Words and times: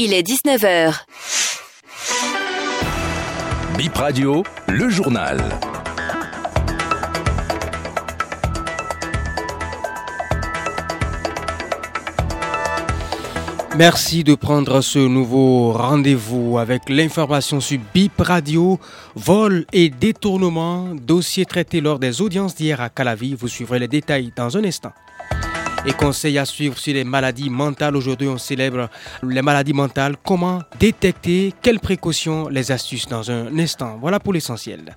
Il 0.00 0.14
est 0.14 0.22
19h. 0.22 0.94
Bip 3.76 3.96
Radio, 3.96 4.44
le 4.68 4.88
journal. 4.88 5.42
Merci 13.76 14.22
de 14.22 14.36
prendre 14.36 14.82
ce 14.82 15.00
nouveau 15.00 15.72
rendez-vous 15.72 16.58
avec 16.58 16.88
l'information 16.88 17.60
sur 17.60 17.80
BIP 17.92 18.20
Radio, 18.20 18.78
vol 19.16 19.66
et 19.72 19.90
détournement, 19.90 20.94
dossier 20.94 21.44
traité 21.44 21.80
lors 21.80 21.98
des 21.98 22.22
audiences 22.22 22.54
d'hier 22.54 22.80
à 22.80 22.88
Calavi. 22.88 23.34
Vous 23.34 23.48
suivrez 23.48 23.80
les 23.80 23.88
détails 23.88 24.32
dans 24.36 24.56
un 24.56 24.62
instant. 24.62 24.92
Et 25.86 25.92
conseils 25.92 26.38
à 26.38 26.44
suivre 26.44 26.76
sur 26.76 26.92
les 26.92 27.04
maladies 27.04 27.50
mentales. 27.50 27.96
Aujourd'hui, 27.96 28.28
on 28.28 28.38
célèbre 28.38 28.88
les 29.22 29.42
maladies 29.42 29.72
mentales. 29.72 30.16
Comment 30.24 30.60
détecter 30.78 31.54
Quelles 31.62 31.80
précautions 31.80 32.48
Les 32.48 32.72
astuces 32.72 33.06
dans 33.06 33.30
un 33.30 33.56
instant? 33.58 33.96
Voilà 34.00 34.18
pour 34.20 34.32
l'essentiel. 34.32 34.96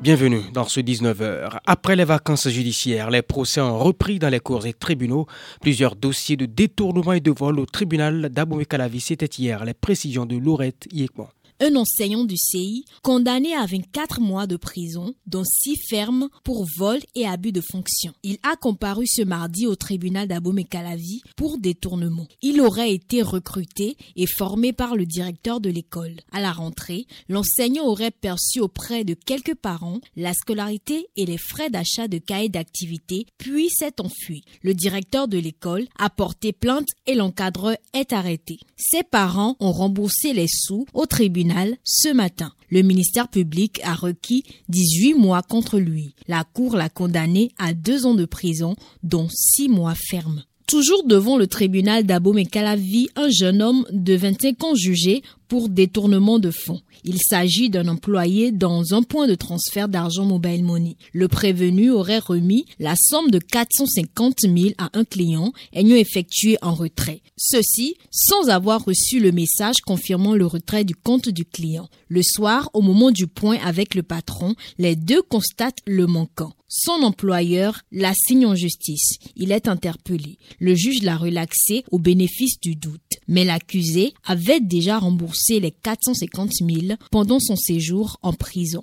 Bienvenue 0.00 0.42
dans 0.54 0.64
ce 0.64 0.80
19h. 0.80 1.58
Après 1.66 1.94
les 1.94 2.04
vacances 2.04 2.48
judiciaires, 2.48 3.10
les 3.10 3.22
procès 3.22 3.60
ont 3.60 3.78
repris 3.78 4.18
dans 4.18 4.30
les 4.30 4.40
cours 4.40 4.64
et 4.66 4.72
tribunaux. 4.72 5.26
Plusieurs 5.60 5.94
dossiers 5.94 6.36
de 6.36 6.46
détournement 6.46 7.12
et 7.12 7.20
de 7.20 7.30
vol 7.30 7.58
au 7.58 7.66
tribunal 7.66 8.30
d'Abomey-Calavi. 8.30 9.00
C'était 9.00 9.26
hier. 9.26 9.64
Les 9.64 9.74
précisions 9.74 10.24
de 10.24 10.36
Laurette 10.36 10.86
Yekmon 10.90 11.28
un 11.60 11.76
enseignant 11.76 12.24
du 12.24 12.36
CI 12.36 12.84
condamné 13.02 13.54
à 13.54 13.66
24 13.66 14.20
mois 14.20 14.46
de 14.46 14.56
prison, 14.56 15.14
dont 15.26 15.44
6 15.44 15.76
fermes 15.88 16.28
pour 16.42 16.66
vol 16.76 16.98
et 17.14 17.26
abus 17.26 17.52
de 17.52 17.60
fonction. 17.60 18.12
Il 18.22 18.38
a 18.42 18.56
comparu 18.56 19.06
ce 19.06 19.22
mardi 19.22 19.66
au 19.66 19.76
tribunal 19.76 20.26
d'Abomey-Calavi 20.26 21.22
pour 21.36 21.58
détournement. 21.58 22.26
Il 22.40 22.60
aurait 22.62 22.92
été 22.92 23.20
recruté 23.20 23.96
et 24.16 24.26
formé 24.26 24.72
par 24.72 24.96
le 24.96 25.04
directeur 25.04 25.60
de 25.60 25.68
l'école. 25.68 26.16
À 26.32 26.40
la 26.40 26.52
rentrée, 26.52 27.06
l'enseignant 27.28 27.84
aurait 27.84 28.10
perçu 28.10 28.60
auprès 28.60 29.04
de 29.04 29.14
quelques 29.14 29.54
parents 29.54 30.00
la 30.16 30.32
scolarité 30.32 31.08
et 31.16 31.26
les 31.26 31.38
frais 31.38 31.68
d'achat 31.68 32.08
de 32.08 32.18
cahiers 32.18 32.48
d'activité, 32.48 33.26
puis 33.36 33.68
s'est 33.68 34.00
enfui. 34.00 34.44
Le 34.62 34.72
directeur 34.72 35.28
de 35.28 35.38
l'école 35.38 35.86
a 35.98 36.08
porté 36.08 36.52
plainte 36.52 36.88
et 37.06 37.14
l'encadreur 37.14 37.76
est 37.92 38.14
arrêté. 38.14 38.58
Ses 38.78 39.02
parents 39.02 39.56
ont 39.60 39.72
remboursé 39.72 40.32
les 40.32 40.48
sous 40.48 40.86
au 40.94 41.04
tribunal 41.04 41.49
ce 41.84 42.12
matin. 42.12 42.52
Le 42.70 42.82
ministère 42.82 43.28
public 43.28 43.80
a 43.84 43.94
requis 43.94 44.44
18 44.68 45.14
mois 45.14 45.42
contre 45.42 45.78
lui. 45.78 46.14
La 46.28 46.44
Cour 46.44 46.76
l'a 46.76 46.88
condamné 46.88 47.50
à 47.58 47.74
deux 47.74 48.06
ans 48.06 48.14
de 48.14 48.24
prison, 48.24 48.76
dont 49.02 49.28
six 49.28 49.68
mois 49.68 49.94
fermes. 49.94 50.44
Toujours 50.66 51.04
devant 51.04 51.36
le 51.36 51.48
tribunal 51.48 52.04
d'Abomey-Calavi, 52.04 53.08
un 53.16 53.28
jeune 53.28 53.60
homme 53.60 53.84
de 53.90 54.14
25 54.14 54.62
ans 54.62 54.74
jugé 54.76 55.22
pour 55.50 55.68
détournement 55.68 56.38
de 56.38 56.52
fonds. 56.52 56.80
Il 57.02 57.18
s'agit 57.18 57.70
d'un 57.70 57.88
employé 57.88 58.52
dans 58.52 58.94
un 58.94 59.02
point 59.02 59.26
de 59.26 59.34
transfert 59.34 59.88
d'argent 59.88 60.24
mobile 60.24 60.62
money. 60.64 60.96
Le 61.12 61.26
prévenu 61.26 61.90
aurait 61.90 62.20
remis 62.20 62.66
la 62.78 62.94
somme 62.96 63.32
de 63.32 63.40
450 63.40 64.42
000 64.42 64.56
à 64.78 64.90
un 64.92 65.04
client 65.04 65.52
ayant 65.72 65.96
effectué 65.96 66.56
un 66.62 66.70
retrait. 66.70 67.22
Ceci 67.36 67.96
sans 68.12 68.48
avoir 68.48 68.84
reçu 68.84 69.18
le 69.18 69.32
message 69.32 69.78
confirmant 69.84 70.36
le 70.36 70.46
retrait 70.46 70.84
du 70.84 70.94
compte 70.94 71.28
du 71.28 71.44
client. 71.44 71.88
Le 72.08 72.22
soir, 72.22 72.70
au 72.72 72.80
moment 72.80 73.10
du 73.10 73.26
point 73.26 73.58
avec 73.64 73.96
le 73.96 74.04
patron, 74.04 74.54
les 74.78 74.94
deux 74.94 75.22
constatent 75.22 75.80
le 75.84 76.06
manquant. 76.06 76.52
Son 76.72 77.02
employeur 77.02 77.80
l'assigne 77.90 78.46
en 78.46 78.54
justice. 78.54 79.18
Il 79.34 79.50
est 79.50 79.66
interpellé. 79.66 80.38
Le 80.60 80.76
juge 80.76 81.02
l'a 81.02 81.16
relaxé 81.16 81.84
au 81.90 81.98
bénéfice 81.98 82.60
du 82.60 82.76
doute. 82.76 83.00
Mais 83.26 83.44
l'accusé 83.44 84.14
avait 84.24 84.60
déjà 84.60 85.00
remboursé 85.00 85.39
les 85.48 85.70
450 85.70 86.50
000 86.52 86.96
pendant 87.10 87.40
son 87.40 87.56
séjour 87.56 88.18
en 88.22 88.32
prison. 88.32 88.82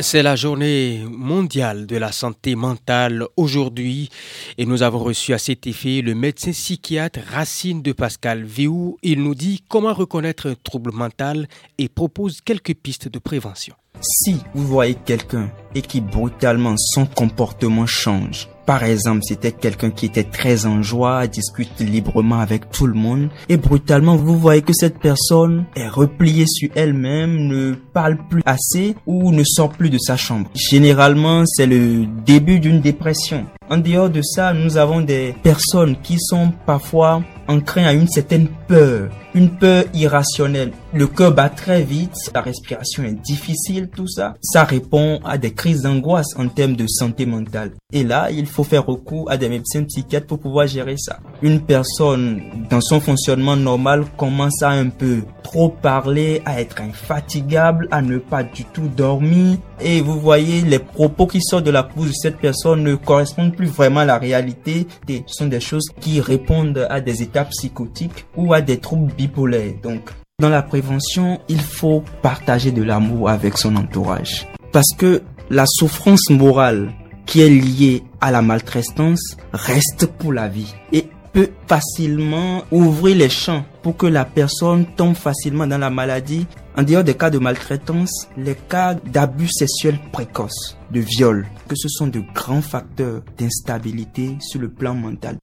C'est 0.00 0.22
la 0.22 0.36
journée 0.36 1.04
mondiale 1.10 1.86
de 1.86 1.96
la 1.96 2.12
santé 2.12 2.54
mentale 2.54 3.24
aujourd'hui 3.36 4.10
et 4.56 4.64
nous 4.64 4.84
avons 4.84 5.00
reçu 5.00 5.34
à 5.34 5.38
cet 5.38 5.66
effet 5.66 6.02
le 6.02 6.14
médecin 6.14 6.52
psychiatre 6.52 7.18
Racine 7.28 7.82
de 7.82 7.90
Pascal 7.92 8.44
Viou. 8.44 8.96
Il 9.02 9.24
nous 9.24 9.34
dit 9.34 9.64
comment 9.68 9.92
reconnaître 9.92 10.48
un 10.48 10.54
trouble 10.54 10.92
mental 10.92 11.48
et 11.78 11.88
propose 11.88 12.40
quelques 12.40 12.74
pistes 12.74 13.08
de 13.08 13.18
prévention. 13.18 13.74
Si 14.00 14.36
vous 14.54 14.66
voyez 14.66 14.94
quelqu'un 14.94 15.50
et 15.74 15.82
qui 15.82 16.00
brutalement 16.00 16.76
son 16.76 17.06
comportement 17.06 17.86
change, 17.86 18.48
par 18.68 18.84
exemple, 18.84 19.22
c'était 19.22 19.52
quelqu'un 19.52 19.90
qui 19.90 20.04
était 20.04 20.24
très 20.24 20.66
en 20.66 20.82
joie, 20.82 21.26
discute 21.26 21.80
librement 21.80 22.40
avec 22.40 22.70
tout 22.70 22.86
le 22.86 22.92
monde, 22.92 23.30
et 23.48 23.56
brutalement, 23.56 24.16
vous 24.16 24.38
voyez 24.38 24.60
que 24.60 24.74
cette 24.74 24.98
personne 24.98 25.64
est 25.74 25.88
repliée 25.88 26.46
sur 26.46 26.68
elle-même, 26.74 27.48
ne 27.48 27.72
parle 27.72 28.18
plus 28.28 28.42
assez 28.44 28.94
ou 29.06 29.32
ne 29.32 29.42
sort 29.42 29.70
plus 29.70 29.88
de 29.88 29.96
sa 29.96 30.18
chambre. 30.18 30.50
Généralement, 30.54 31.44
c'est 31.46 31.66
le 31.66 32.04
début 32.26 32.60
d'une 32.60 32.82
dépression. 32.82 33.46
En 33.70 33.76
dehors 33.76 34.08
de 34.08 34.22
ça, 34.22 34.54
nous 34.54 34.78
avons 34.78 35.02
des 35.02 35.34
personnes 35.42 35.96
qui 36.02 36.16
sont 36.18 36.52
parfois 36.64 37.22
ancrées 37.48 37.84
à 37.84 37.92
une 37.92 38.08
certaine 38.08 38.48
peur, 38.66 39.10
une 39.34 39.50
peur 39.50 39.84
irrationnelle. 39.92 40.72
Le 40.94 41.06
cœur 41.06 41.34
bat 41.34 41.50
très 41.50 41.82
vite, 41.82 42.14
la 42.34 42.40
respiration 42.40 43.04
est 43.04 43.20
difficile, 43.22 43.88
tout 43.94 44.08
ça. 44.08 44.36
Ça 44.40 44.64
répond 44.64 45.20
à 45.22 45.36
des 45.36 45.52
crises 45.52 45.82
d'angoisse 45.82 46.34
en 46.36 46.48
termes 46.48 46.76
de 46.76 46.86
santé 46.86 47.26
mentale. 47.26 47.72
Et 47.92 48.04
là, 48.04 48.30
il 48.30 48.46
faut 48.46 48.64
faire 48.64 48.86
recours 48.86 49.30
à 49.30 49.36
des 49.36 49.50
médecins 49.50 49.84
psychiatres 49.84 50.26
pour 50.26 50.40
pouvoir 50.40 50.66
gérer 50.66 50.96
ça. 50.96 51.18
Une 51.42 51.60
personne, 51.60 52.40
dans 52.70 52.80
son 52.80 53.00
fonctionnement 53.00 53.56
normal, 53.56 54.04
commence 54.16 54.62
à 54.62 54.70
un 54.70 54.88
peu 54.88 55.22
trop 55.48 55.70
parler, 55.70 56.42
à 56.44 56.60
être 56.60 56.82
infatigable, 56.82 57.88
à 57.90 58.02
ne 58.02 58.18
pas 58.18 58.42
du 58.42 58.66
tout 58.66 58.86
dormir. 58.86 59.56
Et 59.80 60.02
vous 60.02 60.20
voyez, 60.20 60.60
les 60.60 60.78
propos 60.78 61.26
qui 61.26 61.40
sortent 61.40 61.64
de 61.64 61.70
la 61.70 61.82
bouche 61.82 62.08
de 62.08 62.12
cette 62.12 62.36
personne 62.36 62.82
ne 62.82 62.96
correspondent 62.96 63.56
plus 63.56 63.68
vraiment 63.68 64.00
à 64.00 64.04
la 64.04 64.18
réalité. 64.18 64.86
Et 65.08 65.24
ce 65.26 65.36
sont 65.38 65.46
des 65.46 65.60
choses 65.60 65.86
qui 66.00 66.20
répondent 66.20 66.86
à 66.90 67.00
des 67.00 67.22
états 67.22 67.46
psychotiques 67.46 68.26
ou 68.36 68.52
à 68.52 68.60
des 68.60 68.76
troubles 68.76 69.10
bipolaires. 69.14 69.72
Donc, 69.82 70.10
dans 70.38 70.50
la 70.50 70.60
prévention, 70.60 71.40
il 71.48 71.62
faut 71.62 72.04
partager 72.20 72.70
de 72.70 72.82
l'amour 72.82 73.30
avec 73.30 73.56
son 73.56 73.74
entourage. 73.76 74.46
Parce 74.70 74.94
que 74.98 75.22
la 75.48 75.64
souffrance 75.66 76.28
morale 76.28 76.92
qui 77.24 77.40
est 77.40 77.48
liée 77.48 78.02
à 78.20 78.30
la 78.30 78.42
maltraitance 78.42 79.38
reste 79.54 80.06
pour 80.18 80.34
la 80.34 80.48
vie 80.48 80.74
et 80.92 81.06
peut 81.38 81.50
facilement 81.68 82.64
ouvrir 82.72 83.14
les 83.14 83.28
champs 83.28 83.64
pour 83.82 83.96
que 83.96 84.06
la 84.06 84.24
personne 84.24 84.86
tombe 84.96 85.14
facilement 85.14 85.68
dans 85.68 85.78
la 85.78 85.88
maladie. 85.88 86.48
En 86.76 86.82
dehors 86.82 87.04
des 87.04 87.14
cas 87.14 87.30
de 87.30 87.38
maltraitance, 87.38 88.26
les 88.36 88.56
cas 88.56 88.94
d'abus 88.94 89.48
sexuels 89.48 90.00
précoces, 90.12 90.76
de 90.90 90.98
viol, 90.98 91.46
que 91.68 91.76
ce 91.76 91.88
sont 91.88 92.08
de 92.08 92.22
grands 92.34 92.62
facteurs 92.62 93.22
d'instabilité 93.38 94.36
sur 94.40 94.60
le 94.60 94.68
plan 94.68 94.94
mental. 94.94 95.36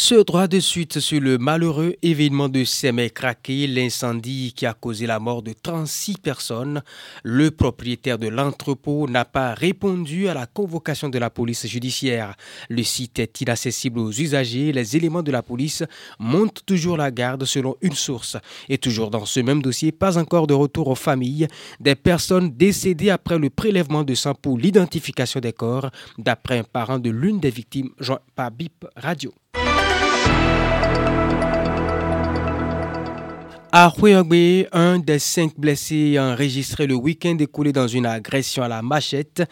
Ce 0.00 0.14
droit 0.14 0.46
de 0.46 0.60
suite 0.60 1.00
sur 1.00 1.20
le 1.20 1.38
malheureux 1.38 1.96
événement 2.02 2.48
de 2.48 2.62
Semé 2.62 3.10
craqué, 3.10 3.66
l'incendie 3.66 4.52
qui 4.54 4.64
a 4.64 4.72
causé 4.72 5.08
la 5.08 5.18
mort 5.18 5.42
de 5.42 5.52
36 5.60 6.18
personnes. 6.18 6.82
Le 7.24 7.50
propriétaire 7.50 8.16
de 8.16 8.28
l'entrepôt 8.28 9.08
n'a 9.08 9.24
pas 9.24 9.54
répondu 9.54 10.28
à 10.28 10.34
la 10.34 10.46
convocation 10.46 11.08
de 11.08 11.18
la 11.18 11.30
police 11.30 11.66
judiciaire. 11.66 12.36
Le 12.68 12.84
site 12.84 13.18
est 13.18 13.40
inaccessible 13.40 13.98
aux 13.98 14.12
usagers. 14.12 14.70
Les 14.70 14.96
éléments 14.96 15.24
de 15.24 15.32
la 15.32 15.42
police 15.42 15.82
montent 16.20 16.64
toujours 16.64 16.96
la 16.96 17.10
garde 17.10 17.44
selon 17.44 17.74
une 17.82 17.94
source. 17.94 18.36
Et 18.68 18.78
toujours 18.78 19.10
dans 19.10 19.26
ce 19.26 19.40
même 19.40 19.62
dossier, 19.62 19.90
pas 19.90 20.16
encore 20.16 20.46
de 20.46 20.54
retour 20.54 20.86
aux 20.86 20.94
familles 20.94 21.48
des 21.80 21.96
personnes 21.96 22.50
décédées 22.50 23.10
après 23.10 23.36
le 23.36 23.50
prélèvement 23.50 24.04
de 24.04 24.14
sang 24.14 24.34
pour 24.34 24.58
l'identification 24.58 25.40
des 25.40 25.52
corps, 25.52 25.90
d'après 26.18 26.58
un 26.58 26.64
parent 26.64 27.00
de 27.00 27.10
l'une 27.10 27.40
des 27.40 27.50
victimes 27.50 27.90
joint 27.98 28.20
par 28.36 28.52
BIP 28.52 28.86
Radio. 28.94 29.34
À 33.70 33.92
Huyogbe, 33.94 34.66
un 34.72 34.98
des 34.98 35.18
cinq 35.18 35.52
blessés 35.58 36.18
enregistrés 36.18 36.86
le 36.86 36.94
week-end 36.94 37.36
écoulé 37.38 37.70
dans 37.70 37.86
une 37.86 38.06
agression 38.06 38.62
à 38.62 38.68
la 38.68 38.80
machette 38.80 39.42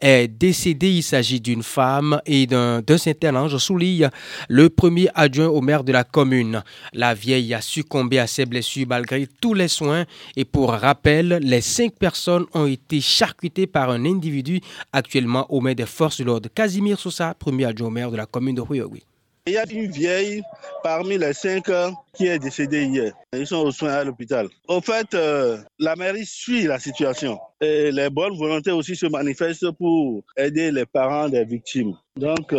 est 0.00 0.28
décédé. 0.28 0.90
Il 0.92 1.02
s'agit 1.02 1.42
d'une 1.42 1.62
femme 1.62 2.18
et 2.24 2.46
d'un 2.46 2.82
Saint-Ange, 2.96 3.58
souligne 3.58 4.08
le 4.48 4.70
premier 4.70 5.08
adjoint 5.14 5.48
au 5.48 5.60
maire 5.60 5.84
de 5.84 5.92
la 5.92 6.04
commune. 6.04 6.62
La 6.94 7.12
vieille 7.12 7.52
a 7.52 7.60
succombé 7.60 8.18
à 8.18 8.26
ses 8.26 8.46
blessures 8.46 8.86
malgré 8.88 9.28
tous 9.42 9.52
les 9.52 9.68
soins 9.68 10.06
et 10.36 10.46
pour 10.46 10.70
rappel, 10.70 11.38
les 11.42 11.60
cinq 11.60 11.96
personnes 11.98 12.46
ont 12.54 12.66
été 12.66 13.02
charcutées 13.02 13.66
par 13.66 13.90
un 13.90 14.06
individu 14.06 14.62
actuellement 14.94 15.44
au 15.52 15.60
maire 15.60 15.74
des 15.74 15.84
forces 15.84 16.20
de 16.20 16.24
l'ordre. 16.24 16.48
Casimir 16.54 16.98
Sousa, 16.98 17.34
premier 17.34 17.66
adjoint 17.66 17.88
au 17.88 17.90
maire 17.90 18.10
de 18.10 18.16
la 18.16 18.24
commune 18.24 18.54
de 18.54 18.62
Huyogbe. 18.62 19.00
Il 19.48 19.52
y 19.52 19.58
a 19.58 19.64
une 19.70 19.92
vieille 19.92 20.42
parmi 20.82 21.18
les 21.18 21.32
cinq 21.32 21.70
qui 22.14 22.26
est 22.26 22.40
décédée 22.40 22.84
hier. 22.84 23.12
Ils 23.32 23.46
sont 23.46 23.58
aux 23.58 23.70
soins 23.70 23.92
à 23.92 24.02
l'hôpital. 24.02 24.48
Au 24.66 24.80
fait, 24.80 25.14
euh, 25.14 25.58
la 25.78 25.94
mairie 25.94 26.26
suit 26.26 26.64
la 26.64 26.80
situation. 26.80 27.38
Et 27.60 27.90
les 27.90 28.10
bonnes 28.10 28.36
volontés 28.36 28.72
aussi 28.72 28.96
se 28.96 29.06
manifestent 29.06 29.70
pour 29.72 30.22
aider 30.36 30.70
les 30.70 30.84
parents 30.84 31.28
des 31.28 31.44
victimes. 31.44 31.94
Donc, 32.16 32.52
euh, 32.52 32.58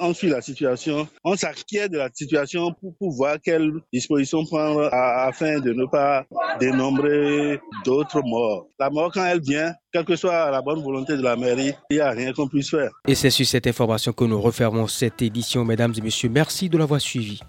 on, 0.00 0.12
suit 0.14 0.28
la 0.28 0.40
situation, 0.40 1.06
on 1.22 1.36
s'inquiète 1.36 1.92
de 1.92 1.98
la 1.98 2.08
situation 2.12 2.72
pour 2.72 3.12
voir 3.12 3.36
quelles 3.42 3.72
dispositions 3.92 4.44
prendre 4.44 4.88
afin 4.92 5.60
de 5.60 5.72
ne 5.72 5.86
pas 5.86 6.26
dénombrer 6.58 7.60
d'autres 7.84 8.20
morts. 8.24 8.66
La 8.80 8.90
mort, 8.90 9.12
quand 9.12 9.24
elle 9.24 9.40
vient, 9.40 9.72
quelle 9.92 10.04
que 10.04 10.16
soit 10.16 10.50
la 10.50 10.60
bonne 10.60 10.82
volonté 10.82 11.16
de 11.16 11.22
la 11.22 11.36
mairie, 11.36 11.72
il 11.90 11.96
n'y 11.96 12.00
a 12.00 12.10
rien 12.10 12.32
qu'on 12.32 12.48
puisse 12.48 12.70
faire. 12.70 12.90
Et 13.06 13.14
c'est 13.14 13.30
sur 13.30 13.46
cette 13.46 13.68
information 13.68 14.12
que 14.12 14.24
nous 14.24 14.40
refermons 14.40 14.88
cette 14.88 15.22
édition, 15.22 15.64
mesdames 15.64 15.94
et 15.96 16.00
messieurs. 16.00 16.28
Merci 16.28 16.68
de 16.68 16.76
l'avoir 16.76 17.00
suivi. 17.00 17.40